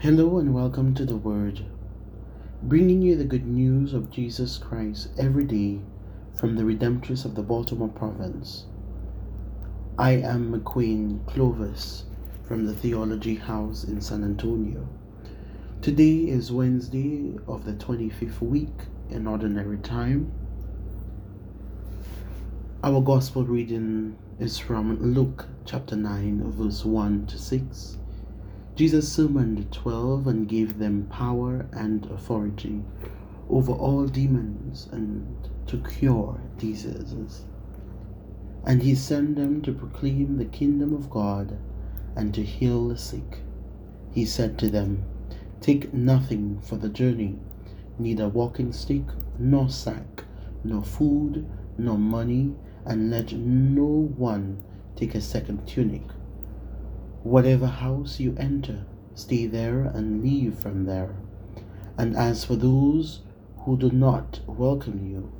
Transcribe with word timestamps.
Hello 0.00 0.38
and 0.38 0.54
welcome 0.54 0.94
to 0.94 1.04
the 1.04 1.18
Word, 1.18 1.62
bringing 2.62 3.02
you 3.02 3.16
the 3.16 3.24
good 3.24 3.46
news 3.46 3.92
of 3.92 4.10
Jesus 4.10 4.56
Christ 4.56 5.10
every 5.18 5.44
day 5.44 5.78
from 6.34 6.56
the 6.56 6.62
Redemptorists 6.62 7.26
of 7.26 7.34
the 7.34 7.42
Baltimore 7.42 7.90
Province. 7.90 8.64
I 9.98 10.12
am 10.12 10.58
McQuain 10.58 11.26
Clovis 11.26 12.04
from 12.48 12.64
the 12.64 12.72
Theology 12.72 13.34
House 13.34 13.84
in 13.84 14.00
San 14.00 14.24
Antonio. 14.24 14.88
Today 15.82 16.30
is 16.30 16.50
Wednesday 16.50 17.36
of 17.46 17.66
the 17.66 17.74
25th 17.74 18.40
week 18.40 18.86
in 19.10 19.26
Ordinary 19.26 19.76
Time. 19.76 20.32
Our 22.82 23.02
Gospel 23.02 23.44
reading 23.44 24.16
is 24.38 24.58
from 24.58 25.12
Luke 25.12 25.46
chapter 25.66 25.94
9, 25.94 26.52
verse 26.52 26.86
1 26.86 27.26
to 27.26 27.36
6 27.36 27.98
Jesus 28.80 29.12
summoned 29.12 29.58
the 29.58 29.64
twelve 29.64 30.26
and 30.26 30.48
gave 30.48 30.78
them 30.78 31.06
power 31.10 31.66
and 31.70 32.06
authority 32.06 32.82
over 33.50 33.72
all 33.72 34.06
demons 34.06 34.88
and 34.90 35.36
to 35.66 35.76
cure 35.82 36.40
diseases. 36.56 37.44
And 38.64 38.82
he 38.82 38.94
sent 38.94 39.36
them 39.36 39.60
to 39.64 39.74
proclaim 39.74 40.38
the 40.38 40.46
kingdom 40.46 40.94
of 40.94 41.10
God 41.10 41.58
and 42.16 42.32
to 42.32 42.42
heal 42.42 42.88
the 42.88 42.96
sick. 42.96 43.40
He 44.12 44.24
said 44.24 44.58
to 44.60 44.70
them, 44.70 45.04
Take 45.60 45.92
nothing 45.92 46.58
for 46.62 46.76
the 46.76 46.88
journey, 46.88 47.38
neither 47.98 48.30
walking 48.30 48.72
stick, 48.72 49.04
nor 49.38 49.68
sack, 49.68 50.24
nor 50.64 50.82
food, 50.82 51.46
nor 51.76 51.98
money, 51.98 52.54
and 52.86 53.10
let 53.10 53.30
no 53.34 54.08
one 54.16 54.64
take 54.96 55.14
a 55.14 55.20
second 55.20 55.68
tunic 55.68 56.04
Whatever 57.22 57.66
house 57.66 58.18
you 58.18 58.34
enter, 58.38 58.86
stay 59.14 59.44
there 59.44 59.82
and 59.82 60.22
leave 60.22 60.54
from 60.54 60.86
there. 60.86 61.14
And 61.98 62.16
as 62.16 62.46
for 62.46 62.56
those 62.56 63.20
who 63.58 63.76
do 63.76 63.90
not 63.90 64.40
welcome 64.46 65.06
you, 65.06 65.30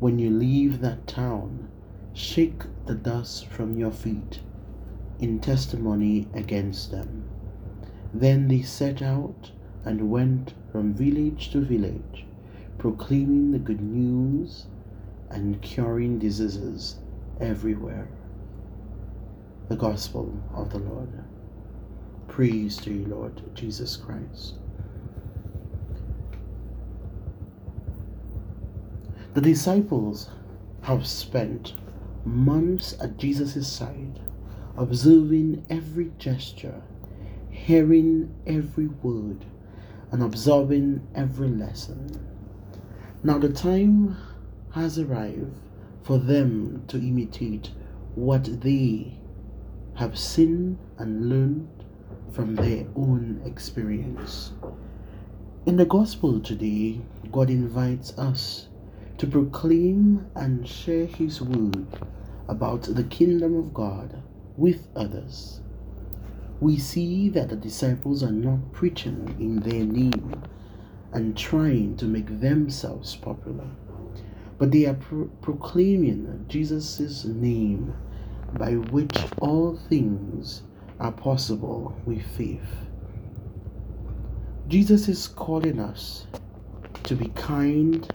when 0.00 0.18
you 0.18 0.30
leave 0.30 0.80
that 0.80 1.06
town, 1.06 1.68
shake 2.12 2.64
the 2.86 2.94
dust 2.96 3.46
from 3.46 3.78
your 3.78 3.92
feet 3.92 4.40
in 5.20 5.38
testimony 5.38 6.26
against 6.34 6.90
them. 6.90 7.22
Then 8.12 8.48
they 8.48 8.62
set 8.62 9.00
out 9.00 9.52
and 9.84 10.10
went 10.10 10.54
from 10.72 10.92
village 10.92 11.50
to 11.50 11.60
village, 11.60 12.26
proclaiming 12.78 13.52
the 13.52 13.60
good 13.60 13.80
news 13.80 14.66
and 15.30 15.62
curing 15.62 16.18
diseases 16.18 16.96
everywhere 17.40 18.08
the 19.68 19.76
gospel 19.76 20.32
of 20.54 20.70
the 20.70 20.78
Lord. 20.78 21.08
Praise 22.28 22.76
to 22.78 22.92
you, 22.92 23.06
Lord 23.06 23.42
Jesus 23.54 23.96
Christ. 23.96 24.54
The 29.34 29.40
disciples 29.40 30.30
have 30.82 31.06
spent 31.06 31.74
months 32.24 32.94
at 33.00 33.16
Jesus' 33.16 33.66
side, 33.66 34.20
observing 34.76 35.64
every 35.68 36.12
gesture, 36.18 36.80
hearing 37.50 38.32
every 38.46 38.86
word, 38.86 39.44
and 40.12 40.22
absorbing 40.22 41.06
every 41.14 41.48
lesson. 41.48 42.24
Now 43.24 43.38
the 43.38 43.52
time 43.52 44.16
has 44.72 44.98
arrived 44.98 45.56
for 46.02 46.18
them 46.18 46.84
to 46.88 46.98
imitate 46.98 47.70
what 48.14 48.60
they 48.60 49.18
have 49.96 50.18
seen 50.18 50.78
and 50.98 51.30
learned 51.30 51.84
from 52.30 52.54
their 52.54 52.86
own 52.94 53.40
experience. 53.46 54.52
In 55.64 55.76
the 55.76 55.86
gospel 55.86 56.38
today, 56.38 57.00
God 57.32 57.48
invites 57.48 58.16
us 58.18 58.68
to 59.16 59.26
proclaim 59.26 60.26
and 60.34 60.68
share 60.68 61.06
His 61.06 61.40
word 61.40 61.86
about 62.46 62.82
the 62.82 63.04
kingdom 63.04 63.56
of 63.56 63.72
God 63.72 64.22
with 64.58 64.86
others. 64.94 65.60
We 66.60 66.78
see 66.78 67.30
that 67.30 67.48
the 67.48 67.56
disciples 67.56 68.22
are 68.22 68.30
not 68.30 68.72
preaching 68.72 69.34
in 69.40 69.60
their 69.60 69.84
name 69.84 70.42
and 71.12 71.36
trying 71.36 71.96
to 71.96 72.04
make 72.04 72.40
themselves 72.40 73.16
popular, 73.16 73.68
but 74.58 74.72
they 74.72 74.84
are 74.84 74.94
pro- 74.94 75.30
proclaiming 75.40 76.44
Jesus' 76.48 77.24
name 77.24 77.94
by 78.54 78.72
which 78.72 79.16
all 79.40 79.76
things 79.88 80.62
are 80.98 81.12
possible 81.12 81.94
with 82.04 82.22
faith. 82.36 82.66
Jesus 84.68 85.08
is 85.08 85.28
calling 85.28 85.78
us 85.78 86.26
to 87.04 87.14
be 87.14 87.28
kind, 87.28 88.08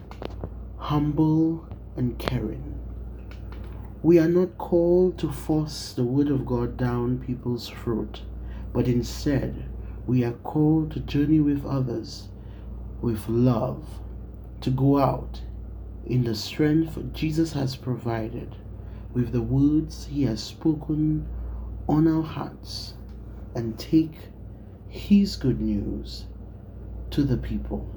humble, 0.78 1.68
and 1.96 2.18
caring. 2.20 2.80
We 4.04 4.20
are 4.20 4.28
not 4.28 4.58
called 4.58 5.18
to 5.20 5.32
force 5.32 5.94
the 5.94 6.04
Word 6.04 6.30
of 6.30 6.46
God 6.46 6.76
down 6.76 7.20
people's 7.20 7.70
throat, 7.70 8.22
but 8.74 8.88
instead 8.88 9.70
we 10.08 10.24
are 10.24 10.32
called 10.32 10.92
to 10.92 11.00
journey 11.02 11.40
with 11.40 11.66
others 11.66 12.30
with 13.02 13.28
love, 13.28 13.84
to 14.62 14.70
go 14.70 15.00
out 15.00 15.42
in 16.06 16.24
the 16.24 16.36
strength 16.36 16.98
Jesus 17.14 17.54
has 17.54 17.76
provided 17.76 18.56
with 19.14 19.32
the 19.32 19.42
words 19.42 20.06
He 20.06 20.24
has 20.24 20.42
spoken 20.42 21.28
on 21.88 22.08
our 22.08 22.24
hearts 22.24 22.94
and 23.56 23.78
take 23.78 24.16
His 24.88 25.36
good 25.36 25.60
news 25.60 26.26
to 27.12 27.24
the 27.24 27.38
people, 27.38 27.90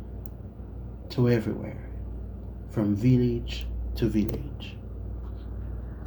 to 1.11 1.29
everywhere, 1.29 1.89
from 2.71 2.95
village 2.97 3.67
to 3.97 4.09
village. 4.09 4.77